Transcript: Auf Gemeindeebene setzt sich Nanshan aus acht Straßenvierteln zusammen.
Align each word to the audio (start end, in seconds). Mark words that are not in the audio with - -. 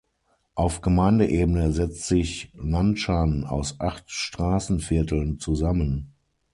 Auf 0.55 0.81
Gemeindeebene 0.81 1.71
setzt 1.73 2.05
sich 2.07 2.49
Nanshan 2.55 3.43
aus 3.43 3.79
acht 3.79 4.09
Straßenvierteln 4.09 5.37
zusammen. 5.39 6.11